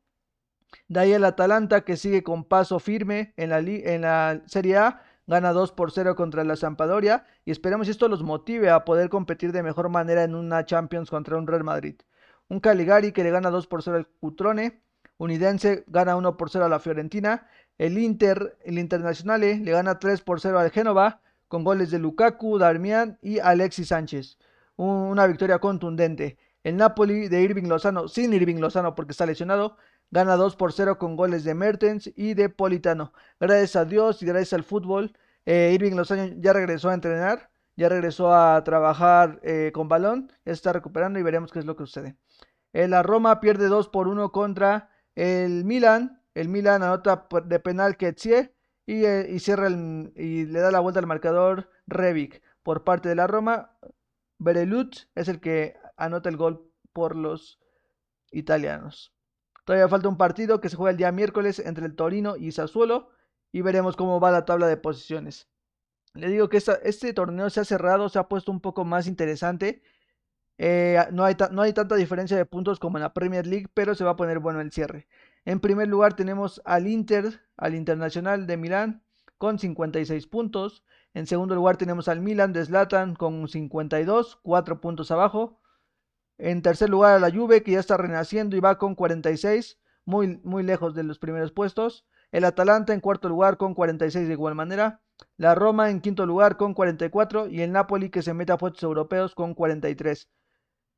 [0.86, 5.02] De ahí el Atalanta, que sigue con paso firme en la, en la Serie A,
[5.30, 9.52] gana 2 por 0 contra la Sampadoria y esperemos esto los motive a poder competir
[9.52, 11.94] de mejor manera en una Champions contra un Real Madrid.
[12.48, 14.82] Un Caligari que le gana 2 por 0 al Cutrone,
[15.18, 17.46] Unidense gana 1 por 0 a la Fiorentina
[17.80, 22.58] el Inter, el Internacional le gana 3 por 0 al Génova con goles de Lukaku,
[22.58, 24.36] Darmian y Alexis Sánchez.
[24.76, 26.36] Una victoria contundente.
[26.62, 29.78] El Napoli de Irving Lozano, sin Irving Lozano porque está lesionado,
[30.10, 33.12] gana 2 por 0 con goles de Mertens y de Politano.
[33.38, 37.88] Gracias a Dios y gracias al fútbol, eh, Irving Lozano ya regresó a entrenar, ya
[37.88, 41.84] regresó a trabajar eh, con balón, ya está recuperando y veremos qué es lo que
[41.86, 42.16] sucede.
[42.72, 47.96] Eh, la Roma pierde 2 por 1 contra el Milan el Milan anota de penal
[47.96, 48.54] Ketsie
[48.86, 53.14] y, eh, y, cierra y le da la vuelta al marcador Revic por parte de
[53.14, 53.76] la Roma.
[54.38, 57.60] Berelut es el que anota el gol por los
[58.30, 59.12] italianos.
[59.70, 63.10] Todavía falta un partido que se juega el día miércoles entre el Torino y Sassuolo
[63.52, 65.48] y veremos cómo va la tabla de posiciones.
[66.12, 69.80] Le digo que este torneo se ha cerrado, se ha puesto un poco más interesante.
[70.58, 73.94] Eh, no, hay no hay tanta diferencia de puntos como en la Premier League, pero
[73.94, 75.06] se va a poner bueno el cierre.
[75.44, 79.04] En primer lugar tenemos al Inter, al Internacional de Milán,
[79.38, 80.82] con 56 puntos.
[81.14, 85.59] En segundo lugar tenemos al Milan de Zlatan con 52, 4 puntos abajo.
[86.42, 90.40] En tercer lugar a la Juve que ya está renaciendo y va con 46, muy,
[90.42, 92.06] muy lejos de los primeros puestos.
[92.32, 95.02] El Atalanta en cuarto lugar con 46 de igual manera.
[95.36, 98.82] La Roma en quinto lugar con 44 y el Napoli que se mete a puestos
[98.82, 100.30] europeos con 43.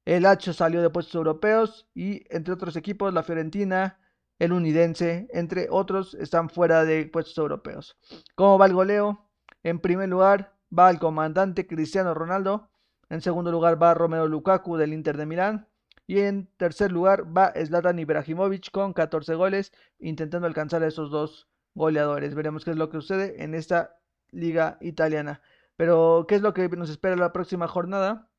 [0.04, 3.98] El Hacho salió de puestos europeos y entre otros equipos la Fiorentina,
[4.38, 7.98] el Unidense, entre otros están fuera de puestos europeos.
[8.36, 9.28] ¿Cómo va el goleo?
[9.64, 12.68] En primer lugar va el comandante Cristiano Ronaldo
[13.12, 15.68] en segundo lugar va Romeo Lukaku del Inter de Milán.
[16.06, 21.46] Y en tercer lugar va Zlatan Ibrahimovic con 14 goles, intentando alcanzar a esos dos
[21.74, 22.34] goleadores.
[22.34, 23.98] Veremos qué es lo que sucede en esta
[24.30, 25.42] liga italiana.
[25.76, 28.30] Pero, ¿qué es lo que nos espera la próxima jornada?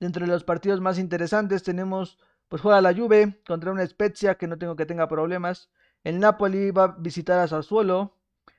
[0.00, 2.18] Dentro de los partidos más interesantes tenemos,
[2.48, 5.68] pues juega la Juve contra una Spezia que no tengo que tenga problemas.
[6.04, 8.16] El Napoli va a visitar a Sassuolo.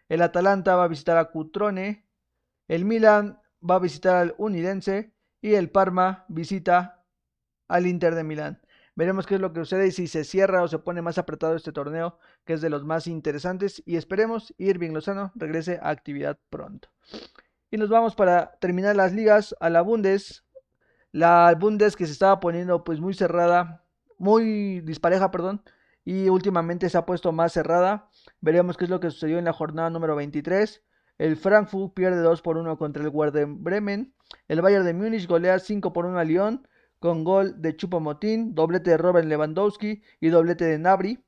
[0.08, 2.06] El Atalanta va a visitar a Cutrone.
[2.68, 7.04] El Milan va a visitar al Unidense y el Parma visita
[7.68, 8.62] al Inter de Milán.
[8.96, 11.56] Veremos qué es lo que sucede y si se cierra o se pone más apretado
[11.56, 13.84] este torneo, que es de los más interesantes.
[13.86, 16.90] Y esperemos Irving Lozano regrese a actividad pronto.
[17.70, 20.46] Y nos vamos para terminar las ligas a la Bundes.
[21.12, 23.84] La Bundes que se estaba poniendo pues muy cerrada,
[24.18, 25.62] muy dispareja, perdón.
[26.06, 28.10] Y últimamente se ha puesto más cerrada.
[28.40, 30.84] Veremos qué es lo que sucedió en la jornada número 23.
[31.18, 34.14] El Frankfurt pierde 2 por 1 contra el Werder Bremen.
[34.48, 36.68] El Bayern de Múnich golea 5 por 1 a Lyon
[37.00, 41.24] con gol de Chupomotín, doblete de Robert Lewandowski y doblete de Nabri.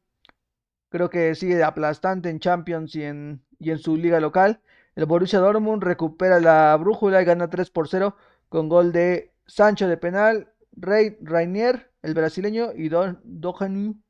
[0.89, 3.41] Creo que sigue aplastante en Champions y en,
[3.77, 4.61] su liga local.
[4.95, 8.15] El Borussia Dortmund recupera la brújula y gana 3 por 0
[8.49, 14.01] con gol de Sancho de penal, Rey Rainier, el brasileño, y Don Dohanu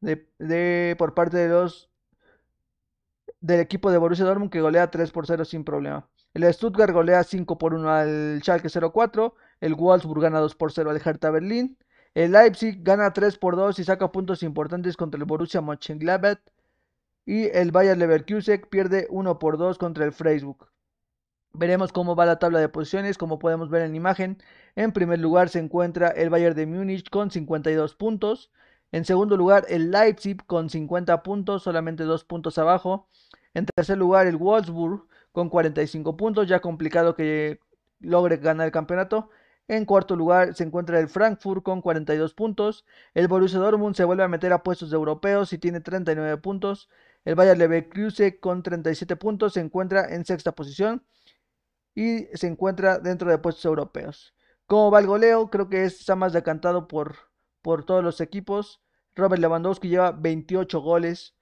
[0.00, 1.90] de, por parte de los
[3.44, 6.08] del equipo de Borussia Dortmund que golea 3 por 0 sin problema.
[6.32, 9.34] El Stuttgart golea 5 por 1 al Schalke 04.
[9.60, 11.76] El Wolfsburg gana 2 por 0 al Hertha Berlín.
[12.14, 16.40] El Leipzig gana 3 por 2 y saca puntos importantes contra el Borussia Mönchengladbach.
[17.26, 20.70] Y el Bayer Leverkusen pierde 1 por 2 contra el Freiburg.
[21.52, 24.38] Veremos cómo va la tabla de posiciones, como podemos ver en la imagen.
[24.74, 28.50] En primer lugar se encuentra el Bayern de Múnich con 52 puntos.
[28.94, 33.08] En segundo lugar el Leipzig con 50 puntos, solamente 2 puntos abajo.
[33.52, 37.58] En tercer lugar el Wolfsburg con 45 puntos, ya complicado que
[37.98, 39.30] logre ganar el campeonato.
[39.66, 42.86] En cuarto lugar se encuentra el Frankfurt con 42 puntos.
[43.14, 46.88] El Borussia Dortmund se vuelve a meter a puestos europeos y tiene 39 puntos.
[47.24, 51.02] El Bayer Leverkusen con 37 puntos se encuentra en sexta posición
[51.96, 54.36] y se encuentra dentro de puestos europeos.
[54.66, 55.50] ¿Cómo va el goleo?
[55.50, 57.16] Creo que está más decantado por,
[57.60, 58.83] por todos los equipos.
[59.16, 61.34] Robert Lewandowski lleva 28 goles.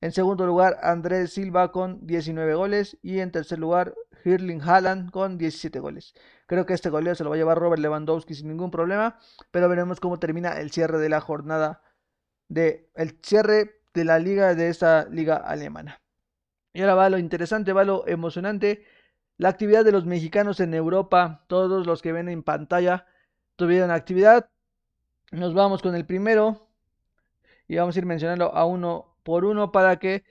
[0.00, 2.98] En segundo lugar, Andrés Silva con 19 goles.
[3.02, 6.14] Y en tercer lugar, Hirling Haaland con 17 goles.
[6.46, 9.18] Creo que este goleo se lo va a llevar Robert Lewandowski sin ningún problema.
[9.50, 11.82] Pero veremos cómo termina el cierre de la jornada.
[12.48, 16.00] De, el cierre de la liga de esta liga alemana.
[16.72, 18.84] Y ahora va lo interesante, va lo emocionante.
[19.38, 21.44] La actividad de los mexicanos en Europa.
[21.48, 23.06] Todos los que ven en pantalla
[23.56, 24.50] tuvieron actividad.
[25.32, 26.65] Nos vamos con el primero.
[27.68, 30.24] Y vamos a ir mencionando a uno por uno para que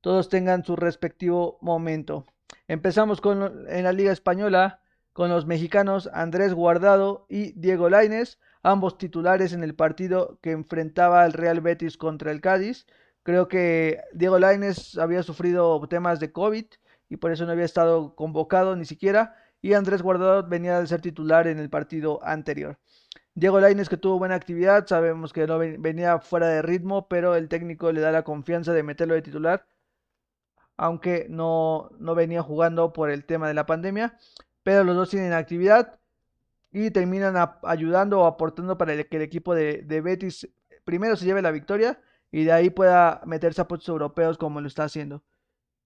[0.00, 2.26] todos tengan su respectivo momento.
[2.68, 4.80] Empezamos con en la Liga Española
[5.12, 11.22] con los mexicanos Andrés Guardado y Diego Laines, ambos titulares en el partido que enfrentaba
[11.22, 12.86] al Real Betis contra el Cádiz.
[13.22, 16.64] Creo que Diego Laines había sufrido temas de COVID
[17.08, 19.36] y por eso no había estado convocado ni siquiera.
[19.60, 22.78] Y Andrés Guardado venía de ser titular en el partido anterior.
[23.34, 27.48] Diego Laines que tuvo buena actividad, sabemos que no venía fuera de ritmo, pero el
[27.48, 29.66] técnico le da la confianza de meterlo de titular,
[30.76, 34.18] aunque no, no venía jugando por el tema de la pandemia,
[34.62, 35.98] pero los dos tienen actividad
[36.72, 40.48] y terminan ayudando o aportando para que el equipo de, Betis
[40.84, 44.68] primero se lleve la victoria y de ahí pueda meterse a puestos europeos como lo
[44.68, 45.22] está haciendo.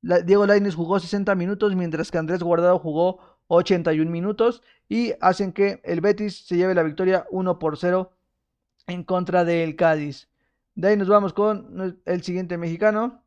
[0.02, 5.80] Diego Laines jugó 60 minutos mientras que Andrés Guardado jugó 81 minutos y hacen que
[5.84, 8.12] el Betis se lleve la victoria 1 por 0
[8.86, 10.28] en contra del Cádiz.
[10.74, 13.22] De ahí nos vamos con el siguiente mexicano,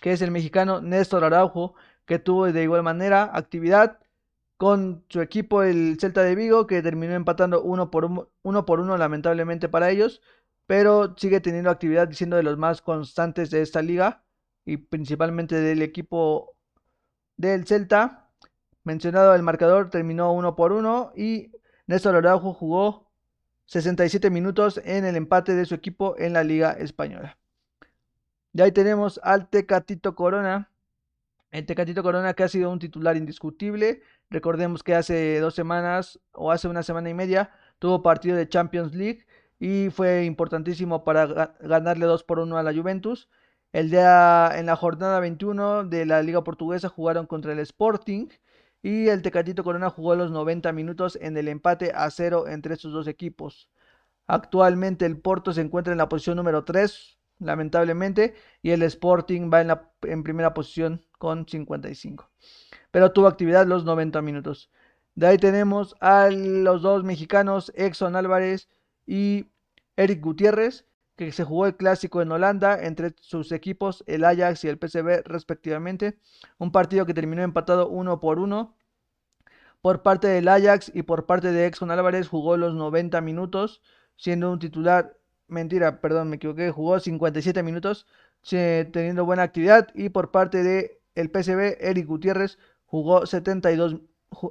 [0.00, 3.98] que es el mexicano Néstor Araujo, que tuvo de igual manera actividad
[4.56, 9.68] con su equipo el Celta de Vigo, que terminó empatando 1 por 1 por lamentablemente
[9.68, 10.22] para ellos,
[10.66, 14.24] pero sigue teniendo actividad siendo de los más constantes de esta liga
[14.64, 16.56] y principalmente del equipo
[17.36, 18.25] del Celta
[18.86, 21.50] mencionado el marcador terminó uno por uno y
[21.86, 23.10] Néstor Araujo jugó
[23.66, 27.36] 67 minutos en el empate de su equipo en la Liga Española.
[28.52, 30.70] De ahí tenemos al Tecatito Corona,
[31.50, 34.02] El Tecatito Corona que ha sido un titular indiscutible.
[34.30, 38.94] Recordemos que hace dos semanas o hace una semana y media tuvo partido de Champions
[38.94, 39.26] League
[39.58, 43.28] y fue importantísimo para ganarle 2 por 1 a la Juventus.
[43.72, 48.28] El día en la jornada 21 de la Liga Portuguesa jugaron contra el Sporting
[48.86, 52.92] y el Tecatito Corona jugó los 90 minutos en el empate a cero entre estos
[52.92, 53.68] dos equipos.
[54.28, 59.60] Actualmente el Porto se encuentra en la posición número 3, lamentablemente, y el Sporting va
[59.60, 62.30] en, la, en primera posición con 55.
[62.92, 64.70] Pero tuvo actividad los 90 minutos.
[65.16, 68.68] De ahí tenemos a los dos mexicanos, Exxon Álvarez
[69.04, 69.46] y
[69.96, 74.68] Eric Gutiérrez, que se jugó el clásico en Holanda entre sus equipos, el Ajax y
[74.68, 76.18] el PSV respectivamente.
[76.58, 78.75] Un partido que terminó empatado uno por uno.
[79.80, 83.82] Por parte del Ajax y por parte de Exxon Álvarez jugó los 90 minutos,
[84.16, 88.06] siendo un titular, mentira, perdón, me equivoqué, jugó 57 minutos,
[88.48, 89.88] teniendo buena actividad.
[89.94, 93.96] Y por parte de el Eric Gutiérrez jugó 72,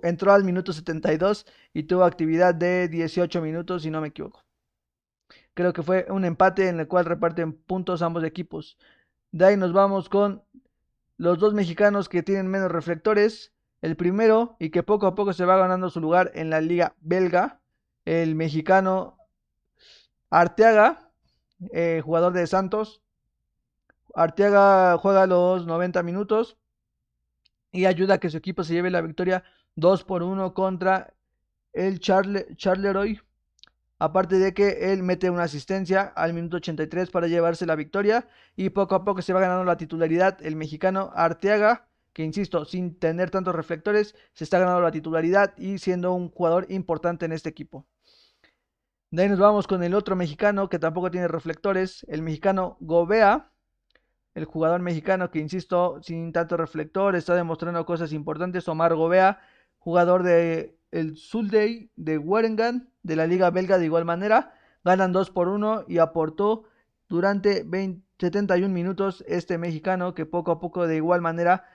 [0.03, 4.43] entró al minuto 72 y tuvo actividad de 18 minutos, si no me equivoco.
[5.53, 8.77] Creo que fue un empate en el cual reparten puntos ambos equipos.
[9.31, 10.43] De ahí nos vamos con
[11.17, 13.53] los dos mexicanos que tienen menos reflectores.
[13.85, 16.95] El primero y que poco a poco se va ganando su lugar en la liga
[17.01, 17.61] belga.
[18.03, 19.19] El mexicano
[20.31, 21.11] Arteaga,
[21.71, 23.03] eh, jugador de Santos,
[24.15, 26.57] Arteaga juega los 90 minutos
[27.71, 29.43] y ayuda a que su equipo se lleve la victoria
[29.75, 31.13] 2 por 1 contra
[31.71, 33.21] el Charle Charleroi.
[33.99, 38.71] Aparte de que él mete una asistencia al minuto 83 para llevarse la victoria y
[38.71, 43.29] poco a poco se va ganando la titularidad el mexicano Arteaga, que insisto, sin tener
[43.29, 47.85] tantos reflectores, se está ganando la titularidad y siendo un jugador importante en este equipo.
[49.11, 53.51] De ahí nos vamos con el otro mexicano que tampoco tiene reflectores, el mexicano Gobea,
[54.33, 58.65] el jugador mexicano que, insisto, sin tanto reflector, está demostrando cosas importantes.
[58.69, 59.41] Omar Gobea,
[59.77, 64.53] jugador de el Zulday de Warengan, de la Liga Belga de igual manera,
[64.85, 66.63] ganan 2 por 1 y aportó
[67.09, 67.65] durante
[68.19, 71.65] 71 minutos este mexicano que poco a poco de igual manera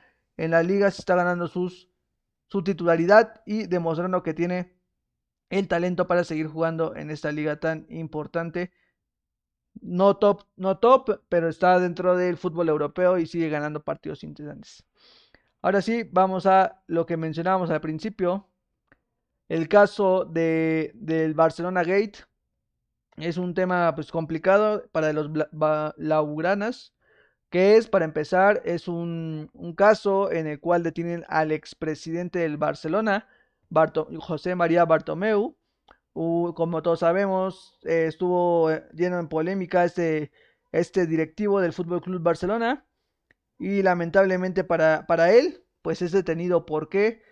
[0.41, 4.75] en la liga se está ganando su titularidad y demostrando que tiene
[5.51, 8.73] el talento para seguir jugando en esta liga tan importante
[9.83, 14.83] no top, no top, pero está dentro del fútbol europeo y sigue ganando partidos interesantes.
[15.61, 18.49] Ahora sí, vamos a lo que mencionábamos al principio.
[19.47, 22.21] El caso de, del Barcelona Gate
[23.19, 25.31] es un tema pues complicado para los
[25.99, 26.95] lauranas,
[27.51, 32.57] que es, para empezar, es un, un, caso en el cual detienen al expresidente del
[32.57, 33.29] Barcelona,
[34.19, 35.57] José María Bartomeu,
[36.13, 40.33] como todos sabemos, eh, estuvo eh, lleno en polémica este,
[40.73, 42.87] este directivo del Fútbol Club Barcelona.
[43.59, 46.67] Y lamentablemente para, para él, pues es detenido.
[46.67, 47.23] ¿Por qué?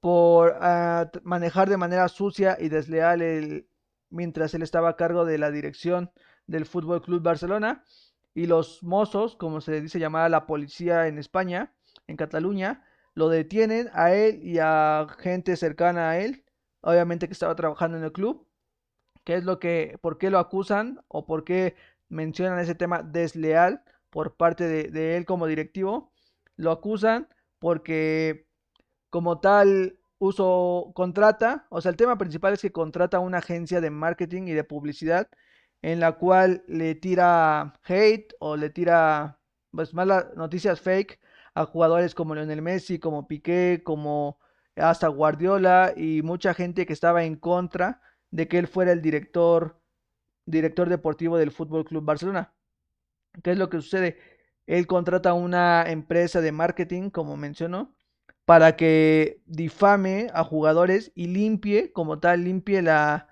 [0.00, 3.68] Por ah, manejar de manera sucia y desleal el,
[4.10, 6.12] mientras él estaba a cargo de la dirección
[6.46, 7.84] del Fútbol Club Barcelona.
[8.34, 11.72] Y los mozos, como se dice llamar a la policía en España,
[12.06, 16.44] en Cataluña, lo detienen a él y a gente cercana a él
[16.84, 18.46] obviamente que estaba trabajando en el club.
[19.24, 21.76] ¿Qué es lo que, por qué lo acusan o por qué
[22.08, 26.12] mencionan ese tema desleal por parte de, él como directivo?
[26.56, 28.46] Lo acusan porque
[29.10, 33.90] como tal uso contrata, o sea, el tema principal es que contrata una agencia de
[33.90, 35.28] marketing y de publicidad
[35.84, 39.38] en la cual le tira hate o le tira
[39.70, 41.20] pues malas noticias fake
[41.54, 44.38] a jugadores como Lionel Messi, como Piqué, como
[44.76, 49.78] hasta Guardiola y mucha gente que estaba en contra de que él fuera el director,
[50.46, 52.54] director deportivo del Fútbol Club Barcelona.
[53.42, 54.16] ¿Qué es lo que sucede?
[54.66, 57.94] Él contrata una empresa de marketing, como mencionó,
[58.46, 63.28] para que difame a jugadores y limpie, como tal, limpie la,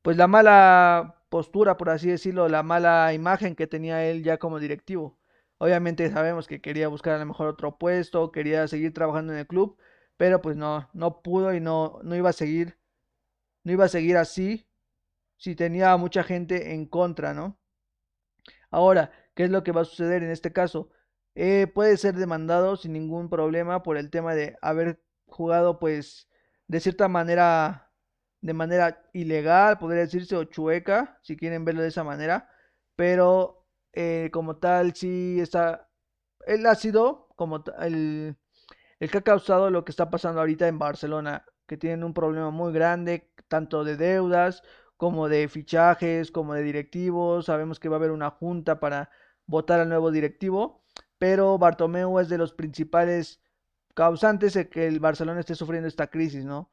[0.00, 4.58] pues la mala postura, por así decirlo, la mala imagen que tenía él ya como
[4.60, 5.18] directivo.
[5.58, 9.46] Obviamente sabemos que quería buscar a lo mejor otro puesto, quería seguir trabajando en el
[9.46, 9.78] club,
[10.16, 12.78] pero pues no, no pudo y no, no iba a seguir,
[13.64, 14.68] no iba a seguir así
[15.36, 17.58] si tenía mucha gente en contra, ¿no?
[18.70, 20.90] Ahora, ¿qué es lo que va a suceder en este caso?
[21.34, 26.28] Eh, puede ser demandado sin ningún problema por el tema de haber jugado, pues,
[26.66, 27.89] de cierta manera,
[28.40, 32.48] de manera ilegal, podría decirse, o chueca, si quieren verlo de esa manera,
[32.96, 35.88] pero eh, como tal, sí está,
[36.46, 38.36] él ha sido como el
[39.00, 42.50] el que ha causado lo que está pasando ahorita en Barcelona, que tienen un problema
[42.50, 44.62] muy grande, tanto de deudas
[44.96, 47.46] como de fichajes, como de directivos.
[47.46, 49.10] Sabemos que va a haber una junta para
[49.46, 50.84] votar al nuevo directivo,
[51.18, 53.40] pero Bartomeu es de los principales
[53.94, 56.70] causantes de que el Barcelona esté sufriendo esta crisis, ¿no?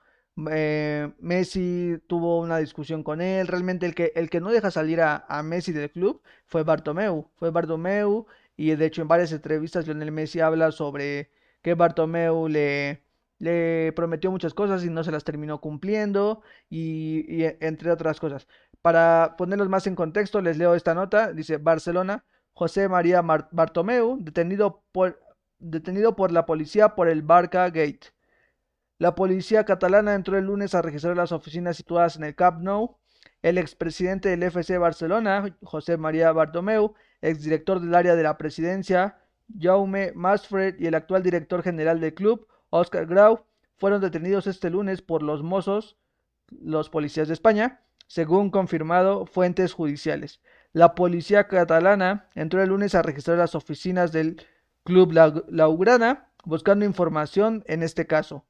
[0.51, 3.47] Eh, Messi tuvo una discusión con él.
[3.47, 7.29] Realmente el que, el que no deja salir a, Messi del club fue Bartomeu.
[7.35, 8.27] Fue Bartomeu.
[8.55, 11.31] Y de hecho en varias entrevistas Lionel Messi habla sobre
[11.61, 13.03] que Bartomeu le,
[13.39, 16.41] le prometió muchas cosas y no se las terminó cumpliendo.
[16.69, 18.47] Y, entre otras cosas.
[18.81, 21.33] Para ponerlos más en contexto, les leo esta nota.
[21.33, 22.25] Dice Barcelona.
[22.53, 25.19] José María Bartomeu, detenido por,
[25.59, 28.16] detenido por la policía por el Barca Gate.
[28.99, 32.97] La policía catalana entró el lunes a registrar las oficinas situadas en el Camp Nou.
[33.43, 39.19] El expresidente del FC Barcelona, José María Bartomeu, exdirector del área de la presidencia,
[39.59, 43.45] Jaume Masfred, y el actual director general del club, Oscar Grau,
[43.77, 45.97] fueron detenidos este lunes por los mozos,
[46.49, 50.41] los policías de España, según confirmado fuentes judiciales.
[50.73, 54.41] La policía catalana entró el lunes a registrar las oficinas del
[54.83, 55.11] club
[55.49, 58.46] Laugrana buscando información en este caso.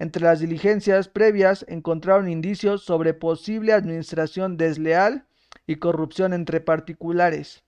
[0.00, 5.26] Entre las diligencias previas encontraron indicios sobre posible administración desleal
[5.66, 7.64] y corrupción entre particulares.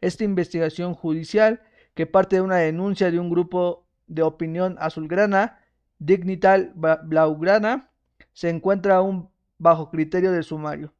[0.00, 1.62] Esta investigación judicial,
[1.94, 5.60] que parte de una denuncia de un grupo de opinión azulgrana,
[6.00, 7.92] Dignital Blaugrana,
[8.32, 10.92] se encuentra aún bajo criterio de sumario,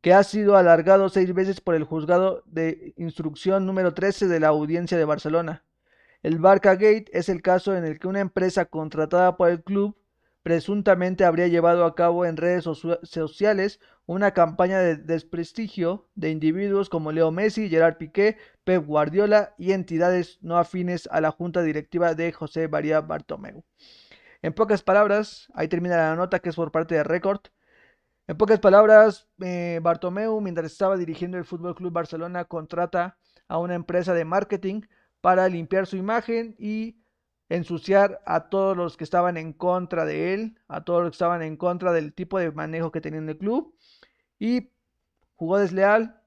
[0.00, 4.48] que ha sido alargado seis veces por el juzgado de instrucción número 13 de la
[4.48, 5.62] Audiencia de Barcelona.
[6.22, 9.96] El Barca Gate es el caso en el que una empresa contratada por el club
[10.42, 17.12] presuntamente habría llevado a cabo en redes sociales una campaña de desprestigio de individuos como
[17.12, 22.32] Leo Messi, Gerard Piqué, Pep Guardiola y entidades no afines a la junta directiva de
[22.32, 23.64] José María Bartomeu.
[24.42, 27.40] En pocas palabras, ahí termina la nota que es por parte de Record.
[28.26, 33.16] En pocas palabras, eh, Bartomeu, mientras estaba dirigiendo el Fútbol Club Barcelona, contrata
[33.48, 34.82] a una empresa de marketing
[35.20, 37.00] para limpiar su imagen y
[37.48, 41.42] ensuciar a todos los que estaban en contra de él, a todos los que estaban
[41.42, 43.74] en contra del tipo de manejo que tenía en el club.
[44.38, 44.70] Y
[45.34, 46.20] jugó desleal,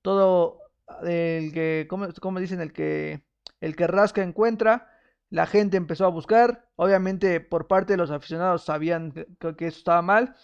[0.00, 0.60] todo
[1.02, 3.24] el que, como, dicen, el que,
[3.60, 4.88] el que rasca encuentra,
[5.30, 10.02] la gente empezó a buscar, obviamente por parte de los aficionados sabían que, eso estaba
[10.02, 10.34] mal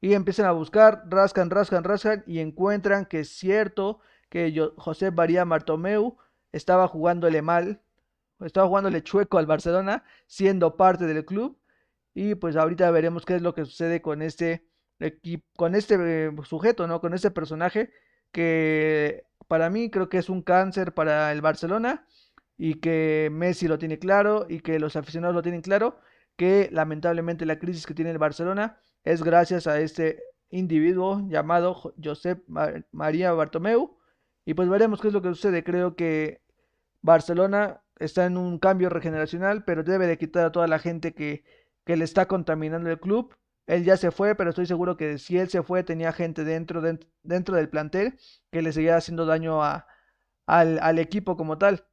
[0.00, 5.10] y empiezan a buscar, rascan, rascan, rascan y encuentran que es cierto que yo, José
[5.10, 6.18] María Martomeu
[6.56, 7.82] estaba jugándole mal,
[8.40, 11.58] estaba jugándole chueco al Barcelona, siendo parte del club.
[12.14, 14.66] Y pues ahorita veremos qué es lo que sucede con este
[15.56, 17.00] con este eh, sujeto, ¿no?
[17.00, 17.90] Con este personaje
[18.32, 22.06] que para mí creo que es un cáncer para el Barcelona
[22.58, 25.98] y que Messi lo tiene claro y que los aficionados lo tienen claro,
[26.36, 32.42] que lamentablemente la crisis que tiene el Barcelona es gracias a este individuo llamado Josep
[32.92, 33.96] María Bartomeu.
[34.44, 35.64] Y pues veremos qué es lo que sucede.
[35.64, 36.40] Creo que
[37.06, 41.44] Barcelona está en un cambio regeneracional, pero debe de quitar a toda la gente que,
[41.86, 43.34] le está contaminando el club.
[43.66, 46.82] Él ya se fue, pero estoy seguro que si él se fue tenía gente dentro,
[47.22, 48.18] dentro, del plantel
[48.50, 49.86] que le seguía haciendo daño a,
[50.46, 51.86] al, al, equipo como tal.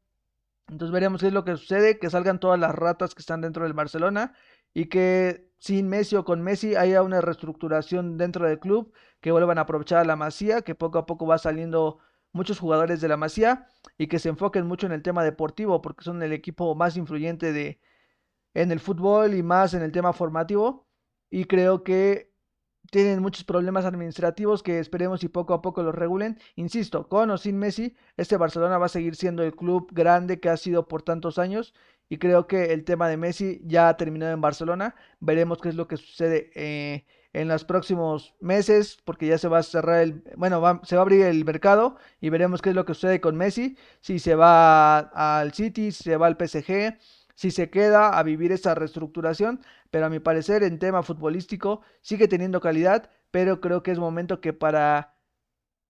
[0.67, 3.63] Entonces veremos qué es lo que sucede, que salgan todas las ratas que están dentro
[3.65, 4.33] del Barcelona
[4.73, 9.59] y que sin Messi o con Messi haya una reestructuración dentro del club, que vuelvan
[9.59, 11.99] a aprovechar a la masía, que poco a poco va saliendo
[12.33, 13.67] muchos jugadores de la Masía
[13.97, 17.53] y que se enfoquen mucho en el tema deportivo porque son el equipo más influyente
[17.53, 17.79] de
[18.53, 20.87] en el fútbol y más en el tema formativo
[21.29, 22.33] y creo que
[22.91, 26.37] tienen muchos problemas administrativos que esperemos y poco a poco los regulen.
[26.55, 30.49] Insisto, con o sin Messi, este Barcelona va a seguir siendo el club grande que
[30.49, 31.73] ha sido por tantos años
[32.09, 34.95] y creo que el tema de Messi ya ha terminado en Barcelona.
[35.19, 39.59] Veremos qué es lo que sucede eh, en los próximos meses, porque ya se va
[39.59, 42.85] a cerrar el, bueno, se va a abrir el mercado y veremos qué es lo
[42.85, 46.97] que sucede con Messi, si se va al City, si se va al PSG,
[47.35, 49.61] si se queda a vivir esa reestructuración,
[49.91, 54.39] pero a mi parecer en tema futbolístico sigue teniendo calidad, pero creo que es momento
[54.39, 55.15] que para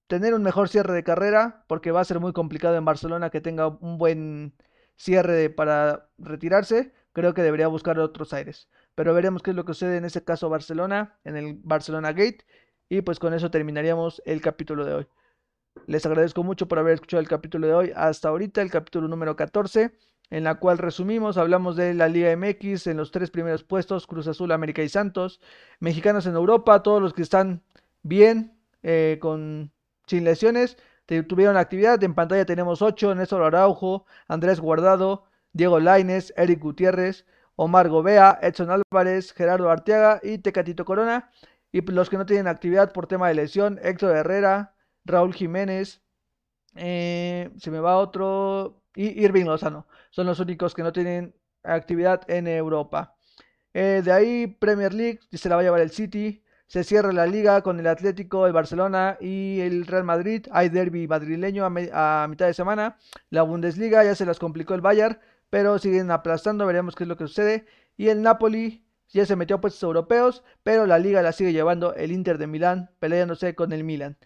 [0.08, 3.42] tener un mejor cierre de carrera, porque va a ser muy complicado en Barcelona que
[3.42, 4.56] tenga un buen
[4.96, 8.70] cierre para retirarse, creo que debería buscar otros aires.
[8.96, 12.46] Pero veremos qué es lo que sucede en este caso Barcelona, en el Barcelona Gate.
[12.90, 15.08] Y pues con eso terminaríamos el capítulo de hoy.
[15.88, 19.36] Les agradezco mucho por haber escuchado el capítulo de hoy hasta ahorita, el capítulo número
[19.36, 19.92] 14,
[20.30, 24.28] en la cual resumimos, hablamos de la Liga MX en los tres primeros puestos, Cruz
[24.28, 25.42] Azul, América y Santos,
[25.80, 27.64] mexicanos en Europa, todos los que están
[28.04, 29.72] bien, eh, con,
[30.06, 30.78] sin lesiones,
[31.28, 32.02] tuvieron actividad.
[32.04, 37.26] En pantalla tenemos 8, Néstor Araujo, Andrés Guardado, Diego Laines, Eric Gutiérrez,
[37.56, 41.32] Omar Gobea, Edson Álvarez, Gerardo Arteaga y Tecatito Corona.
[41.72, 44.76] Y los que no tienen actividad por tema de lesión, Héctor Herrera,
[45.06, 46.02] Raúl Jiménez,
[46.76, 49.88] eh, se me va otro, y Irving Lozano.
[50.12, 53.16] Son los únicos que no tienen actividad en Europa.
[53.74, 56.44] Eh, de ahí Premier League se la va a llevar el City.
[56.68, 60.48] Se cierra la liga con el Atlético, el Barcelona y el Real Madrid.
[60.52, 62.98] Hay derby madrileño a, mitad de semana.
[63.30, 65.20] La Bundesliga ya se las complicó el Bayern,
[65.54, 66.66] pero siguen aplastando.
[66.66, 67.68] Veremos qué es lo que sucede.
[67.96, 71.94] Y el Napoli ya se metió a puestos europeos, pero la liga la sigue llevando
[71.94, 74.18] el Inter de Milán, peleándose con el Milan.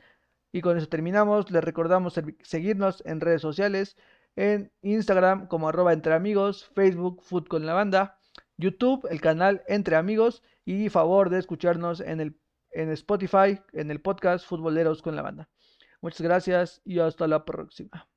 [0.53, 1.51] Y con eso terminamos.
[1.51, 3.97] Les recordamos seguirnos en redes sociales,
[4.37, 8.21] en Instagram como arroba entre amigos, Facebook Food con la banda,
[8.55, 12.39] YouTube, el canal Entre Amigos y favor de escucharnos en, el,
[12.71, 15.49] en Spotify, en el podcast Futboleros con la banda.
[15.99, 18.07] Muchas gracias y hasta la próxima.